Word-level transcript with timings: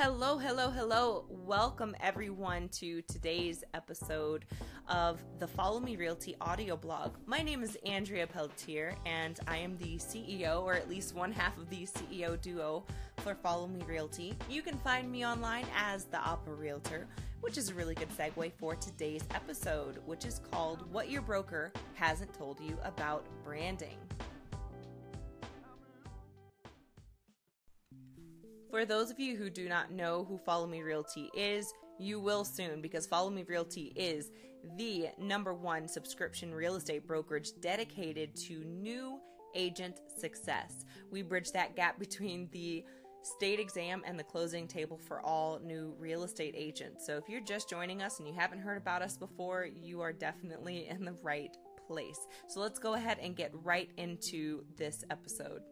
Hello, 0.00 0.38
hello, 0.38 0.70
hello. 0.70 1.24
Welcome 1.28 1.96
everyone 1.98 2.68
to 2.68 3.02
today's 3.02 3.64
episode 3.74 4.44
of 4.88 5.20
the 5.40 5.48
Follow 5.48 5.80
Me 5.80 5.96
Realty 5.96 6.36
audio 6.40 6.76
blog. 6.76 7.16
My 7.26 7.42
name 7.42 7.64
is 7.64 7.76
Andrea 7.84 8.28
Pelletier 8.28 8.94
and 9.06 9.40
I 9.48 9.56
am 9.56 9.76
the 9.76 9.96
CEO, 9.96 10.62
or 10.62 10.74
at 10.74 10.88
least 10.88 11.16
one 11.16 11.32
half 11.32 11.58
of 11.58 11.68
the 11.68 11.84
CEO 11.84 12.40
duo 12.40 12.86
for 13.16 13.34
Follow 13.34 13.66
Me 13.66 13.82
Realty. 13.88 14.36
You 14.48 14.62
can 14.62 14.78
find 14.78 15.10
me 15.10 15.26
online 15.26 15.66
as 15.76 16.04
the 16.04 16.18
Opera 16.18 16.54
Realtor, 16.54 17.08
which 17.40 17.58
is 17.58 17.70
a 17.70 17.74
really 17.74 17.96
good 17.96 18.16
segue 18.16 18.52
for 18.52 18.76
today's 18.76 19.24
episode, 19.34 19.98
which 20.06 20.24
is 20.24 20.40
called 20.52 20.84
What 20.92 21.10
Your 21.10 21.22
Broker 21.22 21.72
Hasn't 21.94 22.32
Told 22.34 22.60
You 22.60 22.78
About 22.84 23.26
Branding. 23.44 23.98
For 28.70 28.84
those 28.84 29.10
of 29.10 29.18
you 29.18 29.36
who 29.36 29.48
do 29.48 29.66
not 29.66 29.92
know 29.92 30.26
who 30.28 30.36
Follow 30.36 30.66
Me 30.66 30.82
Realty 30.82 31.30
is, 31.34 31.72
you 31.98 32.20
will 32.20 32.44
soon 32.44 32.82
because 32.82 33.06
Follow 33.06 33.30
Me 33.30 33.42
Realty 33.44 33.92
is 33.96 34.30
the 34.76 35.08
number 35.18 35.54
one 35.54 35.88
subscription 35.88 36.54
real 36.54 36.76
estate 36.76 37.06
brokerage 37.06 37.52
dedicated 37.60 38.36
to 38.36 38.64
new 38.64 39.20
agent 39.54 40.00
success. 40.18 40.84
We 41.10 41.22
bridge 41.22 41.50
that 41.52 41.76
gap 41.76 41.98
between 41.98 42.50
the 42.52 42.84
state 43.22 43.58
exam 43.58 44.02
and 44.04 44.18
the 44.18 44.24
closing 44.24 44.68
table 44.68 44.98
for 44.98 45.24
all 45.24 45.60
new 45.60 45.94
real 45.98 46.24
estate 46.24 46.54
agents. 46.56 47.06
So 47.06 47.16
if 47.16 47.24
you're 47.26 47.40
just 47.40 47.70
joining 47.70 48.02
us 48.02 48.18
and 48.18 48.28
you 48.28 48.34
haven't 48.34 48.60
heard 48.60 48.76
about 48.76 49.00
us 49.00 49.16
before, 49.16 49.66
you 49.66 50.02
are 50.02 50.12
definitely 50.12 50.88
in 50.88 51.06
the 51.06 51.16
right 51.22 51.56
place. 51.86 52.20
So 52.48 52.60
let's 52.60 52.78
go 52.78 52.94
ahead 52.94 53.18
and 53.20 53.34
get 53.34 53.50
right 53.64 53.90
into 53.96 54.64
this 54.76 55.04
episode. 55.10 55.62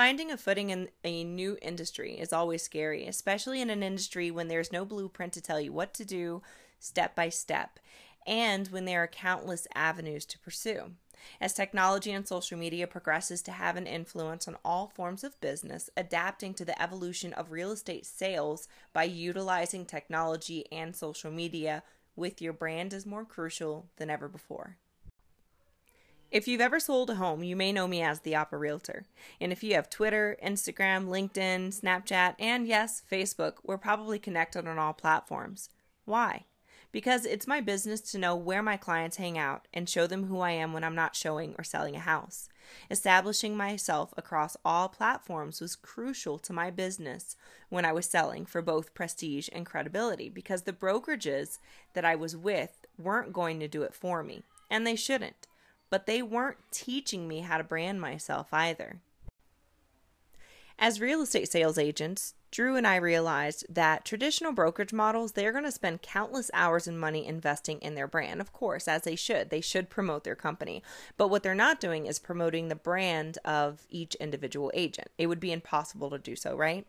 Finding 0.00 0.30
a 0.30 0.38
footing 0.38 0.70
in 0.70 0.88
a 1.04 1.24
new 1.24 1.58
industry 1.60 2.18
is 2.18 2.32
always 2.32 2.62
scary, 2.62 3.06
especially 3.06 3.60
in 3.60 3.68
an 3.68 3.82
industry 3.82 4.30
when 4.30 4.48
there's 4.48 4.72
no 4.72 4.86
blueprint 4.86 5.34
to 5.34 5.42
tell 5.42 5.60
you 5.60 5.74
what 5.74 5.92
to 5.92 6.06
do 6.06 6.40
step 6.78 7.14
by 7.14 7.28
step, 7.28 7.78
and 8.26 8.68
when 8.68 8.86
there 8.86 9.02
are 9.02 9.06
countless 9.06 9.66
avenues 9.74 10.24
to 10.24 10.38
pursue. 10.38 10.92
As 11.38 11.52
technology 11.52 12.12
and 12.12 12.26
social 12.26 12.56
media 12.56 12.86
progresses 12.86 13.42
to 13.42 13.52
have 13.52 13.76
an 13.76 13.86
influence 13.86 14.48
on 14.48 14.56
all 14.64 14.86
forms 14.86 15.22
of 15.22 15.38
business, 15.42 15.90
adapting 15.98 16.54
to 16.54 16.64
the 16.64 16.80
evolution 16.80 17.34
of 17.34 17.52
real 17.52 17.70
estate 17.70 18.06
sales 18.06 18.68
by 18.94 19.04
utilizing 19.04 19.84
technology 19.84 20.64
and 20.72 20.96
social 20.96 21.30
media 21.30 21.82
with 22.16 22.40
your 22.40 22.54
brand 22.54 22.94
is 22.94 23.04
more 23.04 23.26
crucial 23.26 23.90
than 23.98 24.08
ever 24.08 24.28
before. 24.28 24.78
If 26.30 26.46
you've 26.46 26.60
ever 26.60 26.78
sold 26.78 27.10
a 27.10 27.16
home, 27.16 27.42
you 27.42 27.56
may 27.56 27.72
know 27.72 27.88
me 27.88 28.02
as 28.02 28.20
the 28.20 28.36
Opera 28.36 28.56
Realtor. 28.60 29.04
And 29.40 29.50
if 29.50 29.64
you 29.64 29.74
have 29.74 29.90
Twitter, 29.90 30.36
Instagram, 30.44 31.08
LinkedIn, 31.08 31.76
Snapchat, 31.76 32.36
and 32.38 32.68
yes, 32.68 33.02
Facebook, 33.10 33.54
we're 33.64 33.76
probably 33.76 34.20
connected 34.20 34.68
on 34.68 34.78
all 34.78 34.92
platforms. 34.92 35.70
Why? 36.04 36.44
Because 36.92 37.24
it's 37.24 37.48
my 37.48 37.60
business 37.60 38.00
to 38.12 38.18
know 38.18 38.36
where 38.36 38.62
my 38.62 38.76
clients 38.76 39.16
hang 39.16 39.38
out 39.38 39.66
and 39.74 39.88
show 39.88 40.06
them 40.06 40.26
who 40.26 40.38
I 40.38 40.52
am 40.52 40.72
when 40.72 40.84
I'm 40.84 40.94
not 40.94 41.16
showing 41.16 41.56
or 41.58 41.64
selling 41.64 41.96
a 41.96 42.00
house. 42.00 42.48
Establishing 42.92 43.56
myself 43.56 44.14
across 44.16 44.56
all 44.64 44.88
platforms 44.88 45.60
was 45.60 45.74
crucial 45.74 46.38
to 46.38 46.52
my 46.52 46.70
business 46.70 47.34
when 47.70 47.84
I 47.84 47.90
was 47.90 48.06
selling 48.06 48.46
for 48.46 48.62
both 48.62 48.94
prestige 48.94 49.48
and 49.52 49.66
credibility 49.66 50.28
because 50.28 50.62
the 50.62 50.72
brokerages 50.72 51.58
that 51.94 52.04
I 52.04 52.14
was 52.14 52.36
with 52.36 52.86
weren't 52.96 53.32
going 53.32 53.58
to 53.58 53.66
do 53.66 53.82
it 53.82 53.94
for 53.94 54.22
me, 54.22 54.44
and 54.70 54.86
they 54.86 54.94
shouldn't 54.94 55.48
but 55.90 56.06
they 56.06 56.22
weren't 56.22 56.58
teaching 56.70 57.28
me 57.28 57.40
how 57.40 57.58
to 57.58 57.64
brand 57.64 58.00
myself 58.00 58.54
either. 58.54 59.00
As 60.78 61.00
real 61.00 61.20
estate 61.20 61.50
sales 61.50 61.76
agents, 61.76 62.32
Drew 62.50 62.74
and 62.74 62.86
I 62.86 62.96
realized 62.96 63.66
that 63.68 64.04
traditional 64.04 64.52
brokerage 64.52 64.94
models, 64.94 65.32
they're 65.32 65.52
going 65.52 65.64
to 65.64 65.70
spend 65.70 66.02
countless 66.02 66.50
hours 66.54 66.88
and 66.88 66.98
money 66.98 67.26
investing 67.26 67.78
in 67.80 67.94
their 67.94 68.08
brand. 68.08 68.40
Of 68.40 68.52
course, 68.52 68.88
as 68.88 69.02
they 69.02 69.14
should. 69.14 69.50
They 69.50 69.60
should 69.60 69.90
promote 69.90 70.24
their 70.24 70.34
company. 70.34 70.82
But 71.16 71.28
what 71.28 71.42
they're 71.42 71.54
not 71.54 71.80
doing 71.80 72.06
is 72.06 72.18
promoting 72.18 72.68
the 72.68 72.74
brand 72.74 73.36
of 73.44 73.86
each 73.90 74.14
individual 74.14 74.72
agent. 74.74 75.08
It 75.18 75.26
would 75.26 75.38
be 75.38 75.52
impossible 75.52 76.10
to 76.10 76.18
do 76.18 76.34
so, 76.34 76.56
right? 76.56 76.86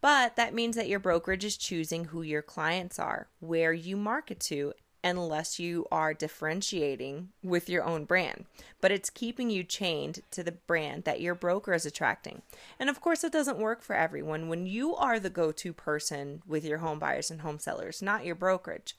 But 0.00 0.36
that 0.36 0.54
means 0.54 0.76
that 0.76 0.88
your 0.88 1.00
brokerage 1.00 1.46
is 1.46 1.56
choosing 1.56 2.04
who 2.04 2.20
your 2.20 2.42
clients 2.42 2.98
are, 2.98 3.28
where 3.40 3.72
you 3.72 3.96
market 3.96 4.38
to, 4.40 4.74
unless 5.04 5.58
you 5.58 5.86
are 5.92 6.14
differentiating 6.14 7.28
with 7.42 7.68
your 7.68 7.84
own 7.84 8.04
brand. 8.06 8.46
But 8.80 8.90
it's 8.90 9.10
keeping 9.10 9.50
you 9.50 9.62
chained 9.62 10.20
to 10.30 10.42
the 10.42 10.52
brand 10.52 11.04
that 11.04 11.20
your 11.20 11.34
broker 11.34 11.74
is 11.74 11.84
attracting. 11.84 12.42
And 12.80 12.88
of 12.88 13.00
course, 13.00 13.22
it 13.22 13.32
doesn't 13.32 13.58
work 13.58 13.82
for 13.82 13.94
everyone 13.94 14.48
when 14.48 14.66
you 14.66 14.96
are 14.96 15.20
the 15.20 15.30
go 15.30 15.52
to 15.52 15.72
person 15.74 16.42
with 16.46 16.64
your 16.64 16.78
home 16.78 16.98
buyers 16.98 17.30
and 17.30 17.42
home 17.42 17.58
sellers, 17.58 18.00
not 18.00 18.24
your 18.24 18.34
brokerage. 18.34 18.96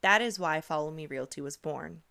That 0.00 0.22
is 0.22 0.38
why 0.38 0.60
Follow 0.60 0.92
Me 0.92 1.06
Realty 1.06 1.40
was 1.40 1.56
born. 1.56 2.02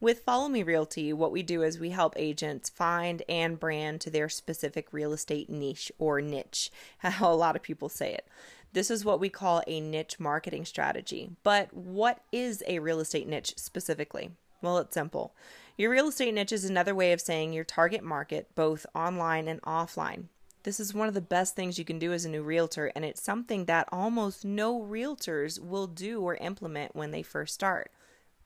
With 0.00 0.20
Follow 0.20 0.48
Me 0.48 0.62
Realty, 0.62 1.12
what 1.12 1.30
we 1.30 1.42
do 1.42 1.62
is 1.62 1.78
we 1.78 1.90
help 1.90 2.14
agents 2.16 2.70
find 2.70 3.22
and 3.28 3.60
brand 3.60 4.00
to 4.00 4.10
their 4.10 4.30
specific 4.30 4.88
real 4.92 5.12
estate 5.12 5.50
niche 5.50 5.92
or 5.98 6.22
niche, 6.22 6.70
how 6.98 7.30
a 7.30 7.36
lot 7.36 7.54
of 7.54 7.62
people 7.62 7.90
say 7.90 8.14
it. 8.14 8.26
This 8.72 8.90
is 8.90 9.04
what 9.04 9.18
we 9.18 9.28
call 9.28 9.62
a 9.66 9.80
niche 9.80 10.20
marketing 10.20 10.64
strategy. 10.64 11.30
But 11.42 11.74
what 11.74 12.20
is 12.30 12.62
a 12.66 12.78
real 12.78 13.00
estate 13.00 13.26
niche 13.26 13.54
specifically? 13.56 14.30
Well, 14.62 14.78
it's 14.78 14.94
simple. 14.94 15.34
Your 15.76 15.90
real 15.90 16.08
estate 16.08 16.34
niche 16.34 16.52
is 16.52 16.64
another 16.64 16.94
way 16.94 17.12
of 17.12 17.20
saying 17.20 17.52
your 17.52 17.64
target 17.64 18.04
market, 18.04 18.54
both 18.54 18.86
online 18.94 19.48
and 19.48 19.60
offline. 19.62 20.24
This 20.62 20.78
is 20.78 20.94
one 20.94 21.08
of 21.08 21.14
the 21.14 21.20
best 21.22 21.56
things 21.56 21.78
you 21.78 21.84
can 21.84 21.98
do 21.98 22.12
as 22.12 22.24
a 22.24 22.28
new 22.28 22.42
realtor, 22.42 22.92
and 22.94 23.04
it's 23.04 23.22
something 23.22 23.64
that 23.64 23.88
almost 23.90 24.44
no 24.44 24.78
realtors 24.78 25.58
will 25.58 25.86
do 25.86 26.20
or 26.20 26.34
implement 26.36 26.94
when 26.94 27.10
they 27.10 27.22
first 27.22 27.54
start. 27.54 27.90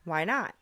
Why 0.04 0.24
not? 0.24 0.54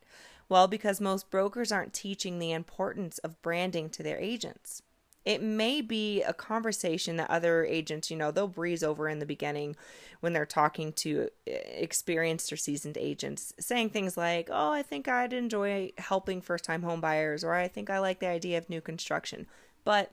Well, 0.49 0.67
because 0.67 1.01
most 1.01 1.31
brokers 1.31 1.71
aren't 1.71 1.93
teaching 1.93 2.39
the 2.39 2.53
importance 2.53 3.19
of 3.19 3.41
branding 3.43 3.91
to 3.91 4.03
their 4.03 4.19
agents 4.19 4.83
it 5.25 5.43
may 5.43 5.81
be 5.81 6.23
a 6.23 6.33
conversation 6.33 7.17
that 7.17 7.31
other 7.31 7.65
agents, 7.65 8.11
you 8.11 8.17
know, 8.17 8.31
they'll 8.31 8.49
breeze 8.49 8.83
over 8.83 9.09
in 9.09 9.21
the 9.21 9.27
beginning 9.27 9.77
when 10.21 10.33
they're 10.33 10.47
talking 10.47 10.93
to 10.93 11.29
eh, 11.47 11.53
experienced 11.53 12.53
or 12.53 12.57
seasoned 12.57 12.99
agents, 12.99 13.53
saying 13.59 13.91
things 13.91 14.17
like, 14.17 14.49
Oh, 14.51 14.73
I 14.73 14.83
think 14.83 15.07
I'd 15.09 15.33
enjoy 15.33 15.93
helping 15.99 16.41
first 16.41 16.65
time 16.65 16.83
home 16.83 17.01
buyers, 17.01 17.45
or 17.45 17.55
I 17.55 17.69
think 17.69 17.89
I 17.89 17.99
like 17.99 18.19
the 18.19 18.29
idea 18.29 18.59
of 18.59 18.69
new 18.69 18.81
construction. 18.81 19.47
But 19.85 20.13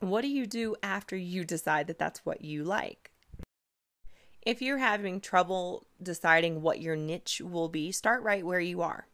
what 0.00 0.22
do 0.22 0.28
you 0.28 0.46
do 0.46 0.76
after 0.82 1.16
you 1.16 1.44
decide 1.44 1.86
that 1.86 1.98
that's 1.98 2.26
what 2.26 2.42
you 2.42 2.64
like? 2.64 3.12
If 4.42 4.60
you're 4.60 4.78
having 4.78 5.20
trouble 5.22 5.86
deciding 6.02 6.60
what 6.60 6.80
your 6.80 6.96
niche 6.96 7.40
will 7.40 7.70
be, 7.70 7.92
start 7.92 8.22
right 8.22 8.44
where 8.44 8.60
you 8.60 8.82
are 8.82 9.06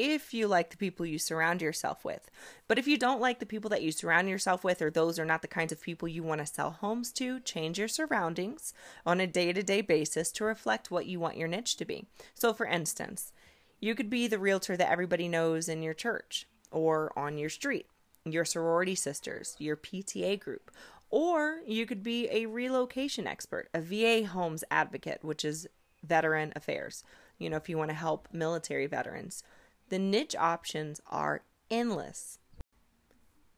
if 0.00 0.32
you 0.32 0.46
like 0.46 0.70
the 0.70 0.76
people 0.76 1.04
you 1.04 1.18
surround 1.18 1.60
yourself 1.60 2.04
with. 2.04 2.30
But 2.68 2.78
if 2.78 2.88
you 2.88 2.96
don't 2.96 3.20
like 3.20 3.38
the 3.38 3.46
people 3.46 3.68
that 3.70 3.82
you 3.82 3.92
surround 3.92 4.28
yourself 4.28 4.64
with, 4.64 4.80
or 4.80 4.90
those 4.90 5.18
are 5.18 5.24
not 5.24 5.42
the 5.42 5.48
kinds 5.48 5.72
of 5.72 5.82
people 5.82 6.08
you 6.08 6.22
want 6.22 6.40
to 6.40 6.46
sell 6.46 6.70
homes 6.70 7.12
to, 7.12 7.40
change 7.40 7.78
your 7.78 7.88
surroundings 7.88 8.72
on 9.04 9.20
a 9.20 9.26
day 9.26 9.52
to 9.52 9.62
day 9.62 9.80
basis 9.80 10.32
to 10.32 10.44
reflect 10.44 10.90
what 10.90 11.06
you 11.06 11.20
want 11.20 11.36
your 11.36 11.48
niche 11.48 11.76
to 11.76 11.84
be. 11.84 12.06
So, 12.34 12.52
for 12.52 12.66
instance, 12.66 13.32
you 13.80 13.94
could 13.94 14.10
be 14.10 14.26
the 14.26 14.38
realtor 14.38 14.76
that 14.76 14.90
everybody 14.90 15.28
knows 15.28 15.68
in 15.68 15.82
your 15.82 15.94
church 15.94 16.46
or 16.70 17.12
on 17.18 17.38
your 17.38 17.50
street, 17.50 17.86
your 18.24 18.44
sorority 18.44 18.94
sisters, 18.94 19.56
your 19.58 19.76
PTA 19.76 20.40
group, 20.40 20.70
or 21.10 21.60
you 21.66 21.86
could 21.86 22.02
be 22.02 22.28
a 22.30 22.46
relocation 22.46 23.26
expert, 23.26 23.68
a 23.74 23.80
VA 23.80 24.26
homes 24.26 24.64
advocate, 24.70 25.24
which 25.24 25.44
is 25.44 25.66
veteran 26.04 26.52
affairs, 26.56 27.04
you 27.38 27.50
know, 27.50 27.56
if 27.56 27.68
you 27.68 27.76
want 27.76 27.90
to 27.90 27.96
help 27.96 28.28
military 28.32 28.86
veterans 28.86 29.42
the 29.90 29.98
niche 29.98 30.34
options 30.36 31.00
are 31.08 31.42
endless. 31.70 32.38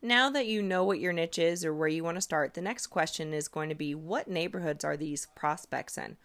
Now 0.02 0.30
that 0.30 0.46
you 0.46 0.62
know 0.62 0.82
what 0.82 0.98
your 0.98 1.12
niche 1.12 1.38
is 1.38 1.64
or 1.64 1.72
where 1.72 1.88
you 1.88 2.02
want 2.02 2.16
to 2.16 2.22
start, 2.22 2.54
the 2.54 2.60
next 2.60 2.88
question 2.88 3.32
is 3.32 3.46
going 3.46 3.68
to 3.68 3.74
be 3.74 3.94
what 3.94 4.26
neighborhoods 4.26 4.84
are 4.84 4.96
these 4.96 5.28
prospects 5.36 5.96
in? 5.96 6.16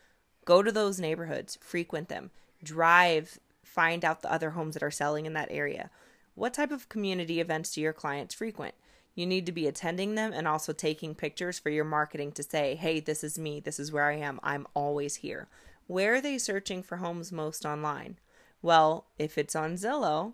Go 0.45 0.63
to 0.63 0.71
those 0.71 0.99
neighborhoods, 0.99 1.59
frequent 1.61 2.09
them, 2.09 2.31
drive, 2.63 3.37
find 3.63 4.03
out 4.03 4.21
the 4.21 4.31
other 4.31 4.51
homes 4.51 4.73
that 4.73 4.81
are 4.81 4.89
selling 4.89 5.27
in 5.27 5.33
that 5.33 5.51
area. 5.51 5.91
What 6.33 6.53
type 6.53 6.71
of 6.71 6.89
community 6.89 7.39
events 7.39 7.73
do 7.73 7.81
your 7.81 7.93
clients 7.93 8.33
frequent? 8.33 8.73
You 9.13 9.25
need 9.25 9.45
to 9.45 9.51
be 9.51 9.67
attending 9.67 10.15
them 10.15 10.31
and 10.33 10.47
also 10.47 10.73
taking 10.73 11.15
pictures 11.15 11.59
for 11.59 11.69
your 11.69 11.85
marketing 11.85 12.31
to 12.33 12.43
say, 12.43 12.75
hey, 12.75 12.99
this 12.99 13.23
is 13.23 13.37
me, 13.37 13.59
this 13.59 13.79
is 13.79 13.91
where 13.91 14.05
I 14.05 14.15
am, 14.17 14.39
I'm 14.41 14.67
always 14.73 15.15
here. 15.15 15.49
Where 15.87 16.15
are 16.15 16.21
they 16.21 16.37
searching 16.37 16.81
for 16.81 16.97
homes 16.97 17.31
most 17.31 17.65
online? 17.65 18.17
Well, 18.61 19.07
if 19.17 19.37
it's 19.37 19.55
on 19.55 19.73
Zillow, 19.75 20.33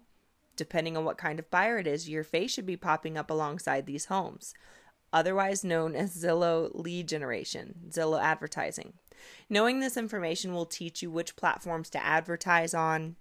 depending 0.56 0.96
on 0.96 1.06
what 1.06 1.18
kind 1.18 1.40
of 1.40 1.52
buyer 1.52 1.78
it 1.78 1.88
is, 1.88 2.10
your 2.10 2.24
face 2.24 2.52
should 2.52 2.66
be 2.66 2.78
popping 2.78 3.18
up 3.18 3.30
alongside 3.30 3.86
these 3.86 4.06
homes, 4.06 4.54
otherwise 5.12 5.64
known 5.64 5.96
as 5.96 6.16
Zillow 6.16 6.72
lead 6.74 7.08
generation, 7.08 7.75
Zillow 7.90 8.22
advertising. 8.22 8.94
Knowing 9.50 9.80
this 9.80 9.98
information 9.98 10.54
will 10.54 10.66
teach 10.66 11.02
you 11.02 11.12
which 11.12 11.36
platforms 11.36 11.90
to 11.92 12.04
advertise 12.04 12.74
on 12.74 13.16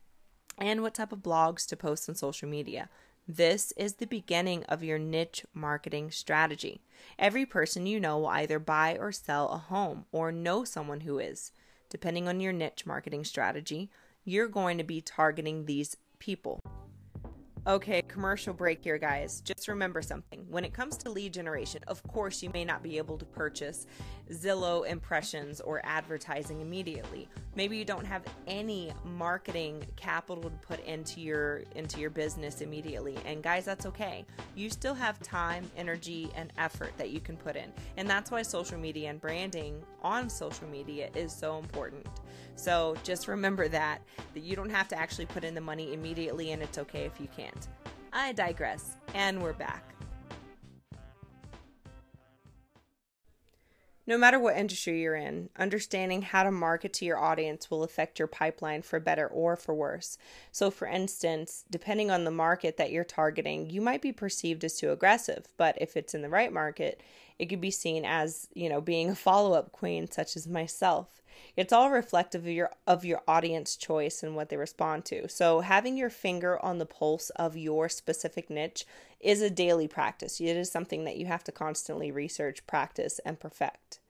and 0.59 0.83
what 0.83 0.95
type 0.95 1.13
of 1.13 1.21
blogs 1.21 1.67
to 1.67 1.77
post 1.77 2.09
on 2.09 2.15
social 2.15 2.49
media. 2.49 2.89
This 3.27 3.73
is 3.77 3.95
the 3.95 4.07
beginning 4.07 4.65
of 4.65 4.83
your 4.83 4.99
niche 4.99 5.45
marketing 5.55 6.11
strategy. 6.11 6.83
Every 7.19 7.47
person 7.47 7.87
you 7.87 8.01
know 8.01 8.19
will 8.19 8.27
either 8.27 8.59
buy 8.59 8.97
or 8.99 9.13
sell 9.13 9.49
a 9.49 9.59
home 9.59 10.07
or 10.11 10.33
know 10.33 10.65
someone 10.65 11.01
who 11.01 11.19
is. 11.19 11.53
Depending 11.89 12.27
on 12.27 12.41
your 12.41 12.53
niche 12.53 12.85
marketing 12.85 13.25
strategy, 13.25 13.91
you're 14.25 14.49
going 14.49 14.79
to 14.79 14.85
be 14.85 15.01
targeting 15.01 15.65
these 15.67 15.97
people. 16.19 16.61
Okay, 17.65 18.03
commercial 18.09 18.53
break 18.53 18.83
here, 18.83 18.99
guys. 18.99 19.41
Just 19.41 19.69
remember 19.69 20.03
something. 20.03 20.45
When 20.49 20.65
it 20.65 20.73
comes 20.73 20.97
to 20.99 21.11
lead 21.11 21.33
generation, 21.33 21.81
of 21.87 22.03
course, 22.09 22.43
you 22.43 22.51
may 22.53 22.65
not 22.65 22.83
be 22.83 22.99
able 22.99 23.17
to 23.19 23.25
purchase 23.25 23.87
Zillow 24.33 24.85
impressions 24.85 25.61
or 25.61 25.81
advertising 25.85 26.61
immediately. 26.61 27.29
Maybe 27.55 27.77
you 27.77 27.85
don't 27.85 28.05
have 28.05 28.25
any 28.49 28.93
marketing 29.05 29.85
capital 29.95 30.43
to 30.43 30.51
put 30.67 30.85
into 30.87 31.21
your 31.21 31.63
into 31.77 32.01
your 32.01 32.11
business 32.11 32.63
immediately. 32.63 33.17
And 33.25 33.45
guys, 33.45 33.65
that's 33.65 33.87
okay. 33.87 34.25
You 34.57 34.69
still 34.69 34.95
have 34.95 35.21
time, 35.21 35.71
energy, 35.77 36.31
and 36.35 36.53
effort 36.59 36.93
that 36.99 37.11
you 37.11 37.21
can 37.21 37.37
put 37.37 37.55
in. 37.55 37.73
And 37.97 38.11
that's 38.11 38.33
why 38.33 38.43
social 38.43 38.79
media 38.79 39.09
and 39.11 39.21
branding 39.21 39.81
on 40.03 40.29
social 40.29 40.67
media 40.67 41.11
is 41.15 41.33
so 41.33 41.59
important. 41.59 42.09
So 42.57 42.97
just 43.03 43.29
remember 43.29 43.69
that 43.69 44.03
that 44.35 44.43
you 44.43 44.57
don't 44.57 44.71
have 44.71 44.89
to 44.89 44.99
actually 44.99 45.27
put 45.27 45.45
in 45.45 45.55
the 45.55 45.61
money 45.61 45.95
immediately 45.95 46.53
and 46.53 46.63
it's 46.63 46.79
okay 46.79 47.05
if 47.05 47.21
you 47.21 47.29
can't. 47.37 47.69
I 48.13 48.33
digress, 48.33 48.97
and 49.15 49.43
we're 49.43 49.55
back. 49.55 49.93
No 54.05 54.19
matter 54.19 54.41
what 54.41 54.57
industry 54.57 55.01
you're 55.01 55.15
in, 55.15 55.49
understanding 55.57 56.23
how 56.23 56.43
to 56.43 56.51
market 56.51 56.93
to 56.95 57.05
your 57.05 57.19
audience 57.19 57.71
will 57.71 57.85
affect 57.85 58.19
your 58.19 58.27
pipeline 58.27 58.83
for 58.83 58.99
better 58.99 59.29
or 59.29 59.55
for 59.55 59.75
worse. 59.75 60.19
So, 60.51 60.73
for 60.73 60.89
instance, 60.89 61.65
depending 61.71 62.11
on 62.11 62.25
the 62.25 62.33
market 62.33 62.77
that 62.79 62.91
you're 62.91 63.05
targeting, 63.05 63.71
you 63.71 63.81
might 63.81 64.03
be 64.03 64.13
perceived 64.13 64.65
as 64.65 64.77
too 64.77 64.91
aggressive, 64.91 65.47
but 65.57 65.79
if 65.81 65.97
it's 65.97 66.15
in 66.15 66.23
the 66.23 66.29
right 66.29 66.53
market, 66.53 67.01
it 67.39 67.47
could 67.47 67.61
be 67.61 67.71
seen 67.71 68.05
as, 68.05 68.49
you 68.55 68.69
know, 68.69 68.81
being 68.81 69.11
a 69.11 69.15
follow-up 69.15 69.71
queen 69.71 70.11
such 70.11 70.37
as 70.37 70.49
myself. 70.49 71.22
It's 71.57 71.73
all 71.73 71.91
reflective 71.91 72.43
of 72.43 72.53
your 72.53 72.71
of 72.87 73.05
your 73.05 73.23
audience 73.29 73.77
choice 73.77 74.23
and 74.23 74.35
what 74.35 74.49
they 74.49 74.57
respond 74.57 75.05
to. 75.07 75.29
So 75.29 75.61
having 75.61 75.97
your 75.97 76.11
finger 76.11 76.63
on 76.65 76.79
the 76.79 76.87
pulse 76.87 77.31
of 77.31 77.57
your 77.57 77.89
specific 77.89 78.51
niche 78.51 78.85
is 79.21 79.41
a 79.41 79.51
daily 79.51 79.89
practice. 79.89 80.41
It 80.41 80.57
is 80.57 80.71
something 80.71 81.05
that 81.05 81.17
you 81.17 81.27
have 81.27 81.45
to 81.45 81.53
constantly 81.53 82.11
research, 82.11 82.67
practice, 82.67 83.21
and 83.25 83.39
perfect. 83.39 84.01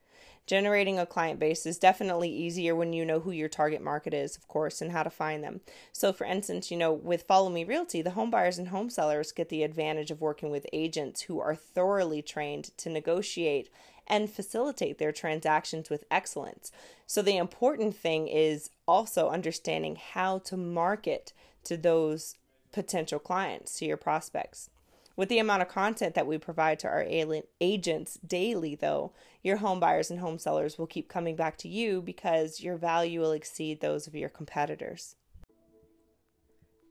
Generating 0.45 0.99
a 0.99 1.07
client 1.07 1.39
base 1.39 1.67
is 1.67 1.79
definitely 1.79 2.29
easier 2.29 2.75
when 2.75 2.93
you 2.93 3.05
know 3.05 3.21
who 3.21 3.31
your 3.31 3.49
target 3.49 3.81
market 3.81 4.13
is, 4.13 4.37
of 4.37 4.49
course, 4.49 4.83
and 4.83 4.91
how 4.91 5.05
to 5.05 5.11
find 5.11 5.45
them. 5.45 5.61
So, 5.93 6.13
for 6.13 6.25
instance, 6.25 6.69
you 6.69 6.77
know, 6.77 6.93
with 6.93 7.23
Follow 7.23 7.49
Me 7.49 7.63
Realty, 7.63 8.03
the 8.03 8.11
home 8.11 8.29
buyers 8.29 8.59
and 8.59 8.69
home 8.69 8.91
sellers 8.91 9.31
get 9.31 9.51
the 9.51 9.63
advantage 9.63 10.11
of 10.11 10.21
working 10.21 10.51
with 10.51 10.67
agents 10.73 11.23
who 11.23 11.39
are 11.39 11.55
thoroughly 11.55 12.23
trained 12.23 12.77
to 12.79 12.91
negotiate 12.91 13.71
and 14.07 14.31
facilitate 14.31 14.99
their 14.99 15.13
transactions 15.13 15.91
with 15.91 16.05
excellence. 16.11 16.73
So, 17.07 17.23
the 17.23 17.37
important 17.37 17.97
thing 17.97 18.29
is 18.29 18.71
also 18.87 19.29
understanding 19.29 19.97
how 19.97 20.39
to 20.41 20.57
market 20.57 21.33
to 21.65 21.77
those 21.77 22.37
potential 22.73 23.19
clients, 23.19 23.79
to 23.79 23.85
your 23.85 23.97
prospects. 23.97 24.71
With 25.15 25.29
the 25.29 25.39
amount 25.39 25.63
of 25.63 25.69
content 25.69 26.15
that 26.15 26.27
we 26.27 26.39
provide 26.39 26.79
to 26.81 26.89
our 26.89 27.07
agents 27.61 28.19
daily, 28.27 28.75
though, 28.75 29.13
your 29.43 29.59
home 29.59 29.79
buyers 29.79 30.11
and 30.11 30.21
home 30.21 30.39
sellers 30.39 30.79
will 30.79 30.87
keep 30.87 31.09
coming 31.09 31.37
back 31.37 31.59
to 31.59 31.69
you 31.69 32.01
because 32.01 32.61
your 32.61 32.77
value 32.77 33.21
will 33.21 33.33
exceed 33.33 33.81
those 33.81 34.07
of 34.07 34.15
your 34.15 34.31
competitors. 34.31 35.17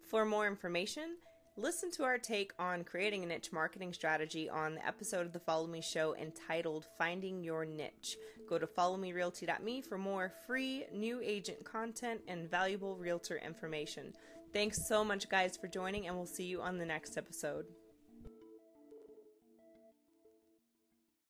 For 0.07 0.23
more 0.23 0.45
information, 0.45 1.17
Listen 1.61 1.91
to 1.91 2.03
our 2.03 2.17
take 2.17 2.53
on 2.57 2.83
creating 2.83 3.23
a 3.23 3.27
niche 3.27 3.51
marketing 3.51 3.93
strategy 3.93 4.49
on 4.49 4.73
the 4.73 4.83
episode 4.83 5.27
of 5.27 5.31
the 5.31 5.39
Follow 5.39 5.67
Me 5.67 5.79
show 5.79 6.15
entitled 6.15 6.87
Finding 6.97 7.43
Your 7.43 7.65
Niche. 7.65 8.17
Go 8.49 8.57
to 8.57 8.65
followmerealty.me 8.65 9.81
for 9.83 9.99
more 9.99 10.33
free 10.47 10.85
new 10.91 11.21
agent 11.23 11.63
content 11.63 12.21
and 12.27 12.49
valuable 12.49 12.97
realtor 12.97 13.37
information. 13.45 14.11
Thanks 14.51 14.87
so 14.87 15.03
much, 15.03 15.29
guys, 15.29 15.55
for 15.55 15.67
joining, 15.67 16.07
and 16.07 16.15
we'll 16.15 16.25
see 16.25 16.45
you 16.45 16.61
on 16.63 16.79
the 16.79 16.85
next 16.85 17.15
episode. 17.15 17.67